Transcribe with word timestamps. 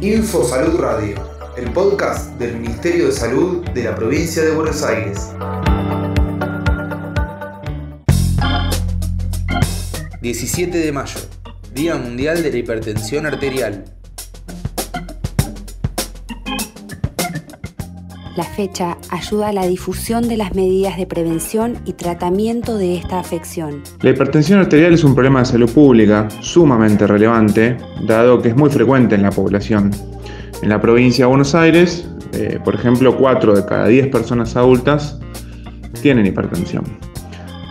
Info 0.00 0.44
Salud 0.44 0.78
Radio, 0.78 1.16
el 1.56 1.72
podcast 1.72 2.38
del 2.38 2.56
Ministerio 2.56 3.06
de 3.06 3.12
Salud 3.12 3.68
de 3.70 3.82
la 3.82 3.96
provincia 3.96 4.44
de 4.44 4.52
Buenos 4.52 4.84
Aires. 4.84 5.30
17 10.20 10.78
de 10.78 10.92
mayo, 10.92 11.18
Día 11.74 11.96
Mundial 11.96 12.44
de 12.44 12.52
la 12.52 12.58
Hipertensión 12.58 13.26
Arterial. 13.26 13.97
La 18.38 18.44
fecha 18.44 18.96
ayuda 19.10 19.48
a 19.48 19.52
la 19.52 19.66
difusión 19.66 20.28
de 20.28 20.36
las 20.36 20.54
medidas 20.54 20.96
de 20.96 21.08
prevención 21.08 21.74
y 21.84 21.94
tratamiento 21.94 22.78
de 22.78 22.94
esta 22.94 23.18
afección. 23.18 23.82
La 24.00 24.10
hipertensión 24.10 24.60
arterial 24.60 24.94
es 24.94 25.02
un 25.02 25.12
problema 25.12 25.40
de 25.40 25.46
salud 25.46 25.68
pública 25.68 26.28
sumamente 26.40 27.04
relevante, 27.08 27.76
dado 28.06 28.40
que 28.40 28.50
es 28.50 28.56
muy 28.56 28.70
frecuente 28.70 29.16
en 29.16 29.22
la 29.22 29.32
población. 29.32 29.90
En 30.62 30.68
la 30.68 30.80
provincia 30.80 31.24
de 31.24 31.30
Buenos 31.30 31.52
Aires, 31.56 32.08
eh, 32.32 32.60
por 32.64 32.76
ejemplo, 32.76 33.16
4 33.16 33.56
de 33.56 33.66
cada 33.66 33.88
10 33.88 34.06
personas 34.06 34.54
adultas 34.54 35.18
tienen 36.00 36.24
hipertensión. 36.24 36.84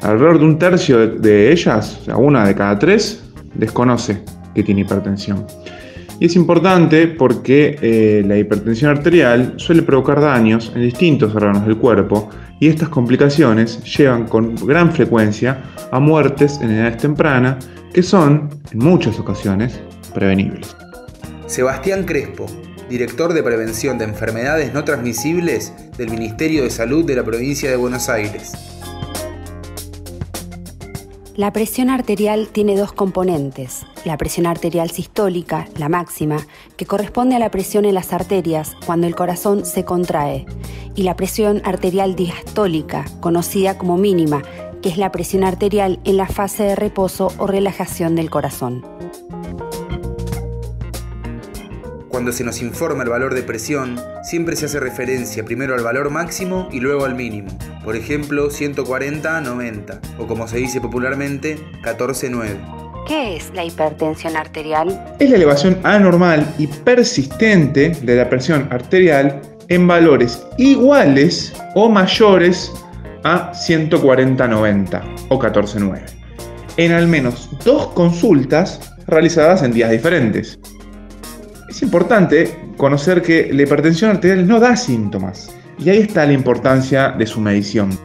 Alrededor 0.00 0.38
de 0.38 0.44
un 0.44 0.58
tercio 0.60 0.96
de, 0.96 1.18
de 1.18 1.50
ellas, 1.50 1.98
o 2.02 2.04
sea, 2.04 2.16
una 2.18 2.46
de 2.46 2.54
cada 2.54 2.78
tres, 2.78 3.24
desconoce 3.54 4.22
que 4.54 4.62
tiene 4.62 4.82
hipertensión. 4.82 5.44
Y 6.22 6.26
es 6.26 6.36
importante 6.36 7.08
porque 7.08 7.76
eh, 7.82 8.22
la 8.24 8.38
hipertensión 8.38 8.92
arterial 8.92 9.54
suele 9.56 9.82
provocar 9.82 10.20
daños 10.20 10.70
en 10.72 10.82
distintos 10.82 11.34
órganos 11.34 11.66
del 11.66 11.78
cuerpo 11.78 12.30
y 12.60 12.68
estas 12.68 12.90
complicaciones 12.90 13.82
llevan 13.82 14.28
con 14.28 14.54
gran 14.54 14.92
frecuencia 14.92 15.64
a 15.90 15.98
muertes 15.98 16.60
en 16.62 16.70
edades 16.70 16.98
tempranas 16.98 17.66
que 17.92 18.04
son, 18.04 18.50
en 18.70 18.78
muchas 18.78 19.18
ocasiones, 19.18 19.80
prevenibles. 20.14 20.76
Sebastián 21.48 22.04
Crespo, 22.04 22.46
director 22.88 23.32
de 23.32 23.42
Prevención 23.42 23.98
de 23.98 24.04
Enfermedades 24.04 24.72
No 24.72 24.84
Transmisibles 24.84 25.72
del 25.98 26.08
Ministerio 26.08 26.62
de 26.62 26.70
Salud 26.70 27.04
de 27.04 27.16
la 27.16 27.24
provincia 27.24 27.68
de 27.68 27.74
Buenos 27.74 28.08
Aires. 28.08 28.71
La 31.34 31.50
presión 31.50 31.88
arterial 31.88 32.48
tiene 32.48 32.76
dos 32.76 32.92
componentes. 32.92 33.86
La 34.04 34.18
presión 34.18 34.44
arterial 34.44 34.90
sistólica, 34.90 35.66
la 35.78 35.88
máxima, 35.88 36.46
que 36.76 36.84
corresponde 36.84 37.36
a 37.36 37.38
la 37.38 37.50
presión 37.50 37.86
en 37.86 37.94
las 37.94 38.12
arterias 38.12 38.76
cuando 38.84 39.06
el 39.06 39.14
corazón 39.14 39.64
se 39.64 39.82
contrae, 39.86 40.44
y 40.94 41.04
la 41.04 41.16
presión 41.16 41.62
arterial 41.64 42.16
diastólica, 42.16 43.06
conocida 43.20 43.78
como 43.78 43.96
mínima, 43.96 44.42
que 44.82 44.90
es 44.90 44.98
la 44.98 45.10
presión 45.10 45.42
arterial 45.42 46.00
en 46.04 46.18
la 46.18 46.26
fase 46.26 46.64
de 46.64 46.76
reposo 46.76 47.32
o 47.38 47.46
relajación 47.46 48.14
del 48.14 48.28
corazón. 48.28 48.84
Cuando 52.12 52.30
se 52.30 52.44
nos 52.44 52.60
informa 52.60 53.04
el 53.04 53.08
valor 53.08 53.32
de 53.32 53.42
presión, 53.42 53.98
siempre 54.22 54.54
se 54.54 54.66
hace 54.66 54.78
referencia 54.78 55.46
primero 55.46 55.74
al 55.74 55.82
valor 55.82 56.10
máximo 56.10 56.68
y 56.70 56.78
luego 56.78 57.06
al 57.06 57.14
mínimo. 57.14 57.48
Por 57.82 57.96
ejemplo, 57.96 58.50
140 58.50 59.40
90 59.40 60.00
o 60.18 60.26
como 60.26 60.46
se 60.46 60.58
dice 60.58 60.78
popularmente, 60.78 61.58
14 61.82 62.28
9. 62.28 62.60
¿Qué 63.08 63.36
es 63.36 63.50
la 63.54 63.64
hipertensión 63.64 64.36
arterial? 64.36 65.16
Es 65.20 65.30
la 65.30 65.36
elevación 65.36 65.78
anormal 65.84 66.54
y 66.58 66.66
persistente 66.66 67.96
de 68.02 68.14
la 68.14 68.28
presión 68.28 68.68
arterial 68.70 69.40
en 69.68 69.88
valores 69.88 70.44
iguales 70.58 71.54
o 71.74 71.88
mayores 71.88 72.70
a 73.24 73.52
140-90 73.52 75.28
o 75.30 75.38
14-9, 75.38 76.02
en 76.76 76.92
al 76.92 77.08
menos 77.08 77.48
dos 77.64 77.86
consultas 77.88 78.92
realizadas 79.06 79.62
en 79.62 79.72
días 79.72 79.90
diferentes. 79.90 80.58
Es 81.72 81.80
importante 81.80 82.54
conocer 82.76 83.22
que 83.22 83.50
la 83.50 83.62
hipertensión 83.62 84.10
arterial 84.10 84.46
no 84.46 84.60
da 84.60 84.76
síntomas 84.76 85.56
y 85.78 85.88
ahí 85.88 86.00
está 86.00 86.26
la 86.26 86.34
importancia 86.34 87.12
de 87.12 87.26
su 87.26 87.40
medición. 87.40 87.98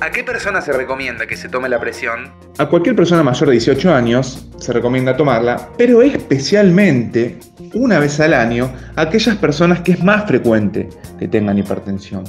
¿A 0.00 0.10
qué 0.10 0.24
persona 0.24 0.62
se 0.62 0.72
recomienda 0.72 1.26
que 1.26 1.36
se 1.36 1.50
tome 1.50 1.68
la 1.68 1.78
presión? 1.78 2.32
A 2.56 2.64
cualquier 2.64 2.96
persona 2.96 3.22
mayor 3.22 3.50
de 3.50 3.52
18 3.52 3.94
años 3.94 4.48
se 4.56 4.72
recomienda 4.72 5.14
tomarla, 5.14 5.68
pero 5.76 6.00
especialmente 6.00 7.38
una 7.74 7.98
vez 7.98 8.18
al 8.20 8.32
año 8.32 8.72
a 8.96 9.02
aquellas 9.02 9.36
personas 9.36 9.80
que 9.80 9.92
es 9.92 10.02
más 10.02 10.26
frecuente 10.26 10.88
que 11.18 11.28
tengan 11.28 11.58
hipertensión. 11.58 12.24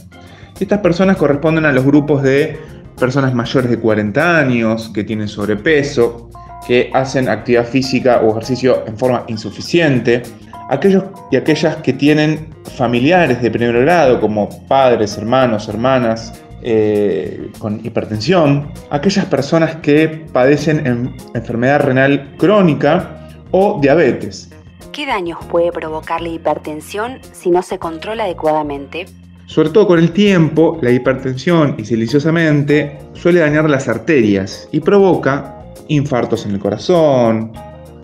Estas 0.59 0.79
personas 0.79 1.15
corresponden 1.15 1.63
a 1.63 1.71
los 1.71 1.85
grupos 1.85 2.23
de 2.23 2.59
personas 2.99 3.33
mayores 3.33 3.69
de 3.69 3.79
40 3.79 4.37
años, 4.37 4.91
que 4.93 5.05
tienen 5.05 5.29
sobrepeso, 5.29 6.29
que 6.67 6.89
hacen 6.93 7.29
actividad 7.29 7.65
física 7.65 8.21
o 8.21 8.31
ejercicio 8.31 8.83
en 8.87 8.97
forma 8.97 9.23
insuficiente, 9.27 10.23
aquellos 10.69 11.03
y 11.31 11.35
aquellas 11.35 11.77
que 11.77 11.93
tienen 11.93 12.49
familiares 12.75 13.41
de 13.41 13.51
primer 13.51 13.81
grado 13.81 14.19
como 14.19 14.49
padres, 14.67 15.17
hermanos, 15.17 15.67
hermanas 15.67 16.41
eh, 16.61 17.51
con 17.59 17.85
hipertensión, 17.85 18.71
aquellas 18.89 19.25
personas 19.25 19.75
que 19.77 20.07
padecen 20.31 21.13
enfermedad 21.33 21.81
renal 21.81 22.35
crónica 22.37 23.27
o 23.51 23.79
diabetes. 23.81 24.49
¿Qué 24.93 25.05
daños 25.05 25.39
puede 25.49 25.71
provocar 25.71 26.21
la 26.21 26.29
hipertensión 26.29 27.19
si 27.31 27.49
no 27.49 27.63
se 27.63 27.79
controla 27.79 28.23
adecuadamente? 28.25 29.07
Sobre 29.45 29.71
todo 29.71 29.87
con 29.87 29.99
el 29.99 30.11
tiempo, 30.11 30.79
la 30.81 30.91
hipertensión 30.91 31.75
y 31.77 31.85
siliciosamente 31.85 32.97
suele 33.13 33.41
dañar 33.41 33.69
las 33.69 33.89
arterias 33.89 34.69
y 34.71 34.79
provoca 34.79 35.62
infartos 35.87 36.45
en 36.45 36.51
el 36.51 36.59
corazón, 36.59 37.51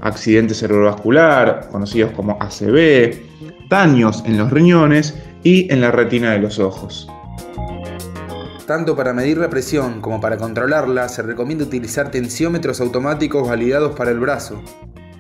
accidente 0.02 0.54
cerebrovascular, 0.54 1.70
conocidos 1.72 2.12
como 2.12 2.38
ACV, 2.40 3.16
daños 3.70 4.24
en 4.26 4.38
los 4.38 4.52
riñones 4.52 5.16
y 5.44 5.72
en 5.72 5.82
la 5.82 5.92
retina 5.92 6.32
de 6.32 6.40
los 6.40 6.60
ojos. 6.60 7.08
Tanto 8.66 8.96
para 8.96 9.14
medir 9.14 9.38
la 9.38 9.50
presión 9.50 10.00
como 10.00 10.22
para 10.22 10.38
controlarla, 10.38 11.10
se 11.10 11.24
recomienda 11.24 11.66
utilizar 11.66 12.12
tensiómetros 12.12 12.80
automáticos 12.82 13.48
validados 13.48 13.96
para 13.96 14.12
el 14.12 14.20
brazo. 14.20 14.62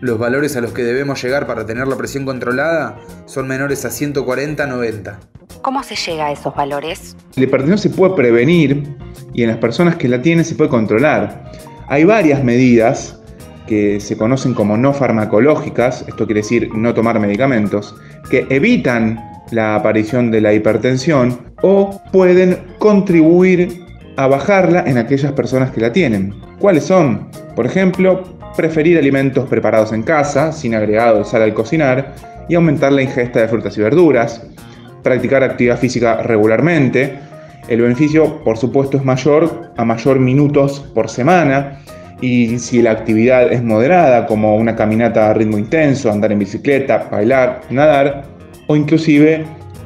Los 0.01 0.19
valores 0.19 0.55
a 0.55 0.61
los 0.61 0.71
que 0.71 0.83
debemos 0.83 1.21
llegar 1.21 1.47
para 1.47 1.65
tener 1.65 1.87
la 1.87 1.97
presión 1.97 2.25
controlada 2.25 2.99
son 3.25 3.47
menores 3.47 3.85
a 3.85 3.89
140-90. 3.89 5.17
¿Cómo 5.61 5.83
se 5.83 5.95
llega 5.95 6.27
a 6.27 6.31
esos 6.31 6.55
valores? 6.55 7.17
La 7.35 7.43
hipertensión 7.43 7.79
se 7.79 7.89
puede 7.89 8.15
prevenir 8.15 8.95
y 9.33 9.43
en 9.43 9.49
las 9.49 9.57
personas 9.57 9.95
que 9.95 10.07
la 10.07 10.21
tienen 10.21 10.45
se 10.45 10.55
puede 10.55 10.69
controlar. 10.69 11.51
Hay 11.89 12.03
varias 12.03 12.43
medidas 12.43 13.19
que 13.67 13.99
se 13.99 14.15
conocen 14.15 14.53
como 14.53 14.77
no 14.77 14.93
farmacológicas, 14.93 16.05
esto 16.07 16.27
quiere 16.27 16.41
decir 16.41 16.69
no 16.75 16.93
tomar 16.93 17.19
medicamentos, 17.19 17.95
que 18.29 18.45
evitan 18.51 19.19
la 19.49 19.73
aparición 19.73 20.29
de 20.29 20.39
la 20.41 20.53
hipertensión 20.53 21.39
o 21.63 21.99
pueden 22.11 22.59
contribuir 22.77 23.83
a 24.17 24.27
bajarla 24.27 24.83
en 24.85 24.99
aquellas 24.99 25.31
personas 25.31 25.71
que 25.71 25.81
la 25.81 25.91
tienen. 25.91 26.35
¿Cuáles 26.59 26.83
son? 26.83 27.27
Por 27.55 27.65
ejemplo, 27.65 28.23
preferir 28.55 28.99
alimentos 28.99 29.49
preparados 29.49 29.91
en 29.91 30.03
casa, 30.03 30.51
sin 30.51 30.75
agregado 30.75 31.19
de 31.19 31.25
sal 31.25 31.41
al 31.41 31.55
cocinar, 31.55 32.13
y 32.47 32.53
aumentar 32.53 32.91
la 32.91 33.01
ingesta 33.01 33.39
de 33.39 33.47
frutas 33.47 33.75
y 33.77 33.81
verduras, 33.81 34.43
practicar 35.01 35.43
actividad 35.43 35.79
física 35.79 36.21
regularmente, 36.21 37.17
el 37.69 37.81
beneficio, 37.81 38.43
por 38.43 38.57
supuesto, 38.57 38.97
es 38.97 39.05
mayor 39.05 39.71
a 39.77 39.85
mayor 39.85 40.19
minutos 40.19 40.79
por 40.93 41.09
semana. 41.09 41.81
Y 42.19 42.59
si 42.59 42.81
la 42.81 42.91
actividad 42.91 43.53
es 43.53 43.63
moderada, 43.63 44.25
como 44.25 44.55
una 44.55 44.75
caminata 44.75 45.29
a 45.29 45.33
ritmo 45.33 45.57
intenso, 45.57 46.11
andar 46.11 46.31
en 46.31 46.39
bicicleta, 46.39 47.07
bailar, 47.09 47.61
nadar, 47.69 48.25
o 48.67 48.75
inclusive 48.75 49.45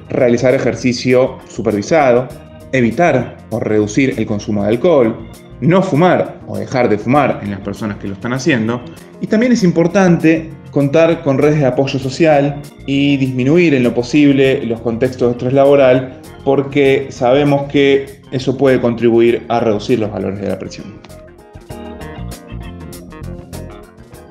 realizar 0.10 0.54
ejercicio 0.56 1.38
supervisado, 1.48 2.28
evitar 2.72 3.38
o 3.50 3.60
reducir 3.60 4.16
el 4.18 4.26
consumo 4.26 4.64
de 4.64 4.70
alcohol, 4.70 5.30
no 5.62 5.82
fumar 5.84 6.40
o 6.48 6.58
dejar 6.58 6.90
de 6.90 6.98
fumar 6.98 7.40
en 7.44 7.52
las 7.52 7.60
personas 7.60 7.98
que 7.98 8.08
lo 8.08 8.14
están 8.14 8.34
haciendo. 8.34 8.82
Y 9.22 9.28
también 9.28 9.52
es 9.52 9.64
importante 9.64 10.50
contar 10.74 11.22
con 11.22 11.38
redes 11.38 11.60
de 11.60 11.68
apoyo 11.68 12.00
social 12.00 12.60
y 12.88 13.16
disminuir 13.18 13.76
en 13.76 13.84
lo 13.84 13.94
posible 13.94 14.66
los 14.66 14.82
contextos 14.82 15.28
de 15.28 15.32
estrés 15.34 15.54
laboral 15.54 16.20
porque 16.44 17.08
sabemos 17.10 17.72
que 17.72 18.22
eso 18.32 18.58
puede 18.58 18.82
contribuir 18.82 19.44
a 19.50 19.60
reducir 19.60 20.00
los 20.00 20.12
valores 20.12 20.42
de 20.42 20.50
la 20.50 20.58
presión. 20.58 20.96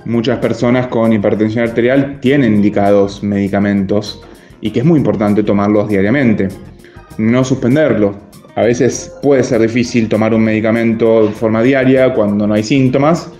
Muchas 0.04 0.40
personas 0.40 0.88
con 0.88 1.12
hipertensión 1.12 1.68
arterial 1.68 2.18
tienen 2.20 2.56
indicados 2.56 3.22
medicamentos 3.22 4.20
y 4.60 4.70
que 4.70 4.80
es 4.80 4.84
muy 4.84 4.98
importante 4.98 5.44
tomarlos 5.44 5.88
diariamente. 5.88 6.48
No 7.18 7.44
suspenderlos. 7.44 8.16
A 8.56 8.62
veces 8.62 9.14
puede 9.22 9.44
ser 9.44 9.60
difícil 9.60 10.08
tomar 10.08 10.34
un 10.34 10.42
medicamento 10.42 11.28
de 11.28 11.32
forma 11.32 11.62
diaria 11.62 12.12
cuando 12.12 12.48
no 12.48 12.54
hay 12.54 12.64
síntomas, 12.64 13.30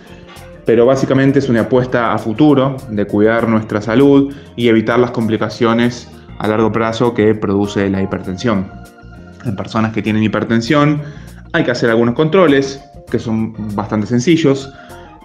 pero 0.65 0.87
básicamente 0.87 1.39
es 1.39 1.49
una 1.49 1.63
apuesta 1.63 2.13
a 2.13 2.19
futuro 2.19 2.77
de 2.89 3.07
cuidar 3.07 3.49
nuestra 3.49 3.81
salud 3.81 4.33
y 4.57 4.69
evitar 4.69 4.99
las 4.99 5.11
complicaciones 5.11 6.09
a 6.39 6.49
largo 6.49 6.73
plazo 6.73 7.15
que 7.15 7.35
produce 7.35 7.89
la 7.91 8.03
hipertensión. 8.03 8.71
En 9.45 9.57
personas 9.57 9.93
que 9.93 10.03
tienen 10.03 10.23
hipertensión 10.23 11.03
hay 11.53 11.65
que 11.65 11.71
hacer 11.71 11.91
algunos 11.91 12.15
controles 12.15 12.83
que 13.11 13.19
son 13.19 13.55
bastante 13.75 14.07
sencillos. 14.07 14.73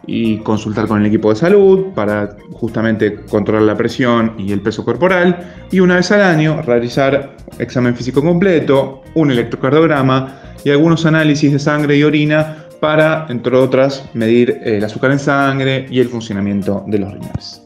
y 0.10 0.38
consultar 0.38 0.88
con 0.88 1.02
el 1.02 1.08
equipo 1.08 1.32
de 1.32 1.36
salud 1.36 1.88
para 1.94 2.38
justamente 2.54 3.26
controlar 3.30 3.64
la 3.64 3.76
presión 3.76 4.36
y 4.38 4.54
el 4.54 4.62
peso 4.62 4.86
corporal 4.86 5.66
y 5.70 5.82
una 5.82 5.98
vez 5.98 6.10
al 6.14 6.22
año 6.22 6.62
realizar 6.62 7.36
examen 7.60 7.94
físico 7.94 8.22
completo, 8.22 9.02
un 9.16 9.32
electrocardiograma 9.32 10.40
y 10.64 10.70
algunos 10.70 11.06
análisis 11.06 11.52
de 11.52 11.60
sangre 11.60 11.98
y 11.98 12.04
orina 12.04 12.67
para, 12.80 13.26
entre 13.30 13.56
otras, 13.56 14.04
medir 14.14 14.62
el 14.64 14.84
azúcar 14.84 15.12
en 15.12 15.20
sangre 15.20 15.86
y 15.90 16.00
el 16.00 16.10
funcionamiento 16.10 16.84
de 16.88 17.00
los 17.00 17.14
riñones. 17.14 17.62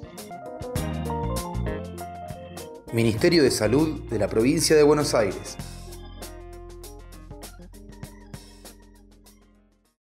Ministerio 2.94 3.44
de 3.44 3.52
Salud 3.52 4.10
de 4.10 4.20
la 4.20 4.28
Provincia 4.28 4.76
de 4.76 4.84
Buenos 4.84 5.14
Aires. 5.16 5.58